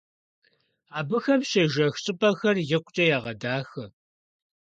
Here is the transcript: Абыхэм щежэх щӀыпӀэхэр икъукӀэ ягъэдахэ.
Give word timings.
Абыхэм 0.97 1.41
щежэх 1.49 1.95
щӀыпӀэхэр 2.03 2.57
икъукӀэ 2.63 3.05
ягъэдахэ. 3.15 3.85